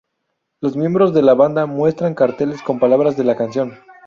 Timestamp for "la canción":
3.23-3.77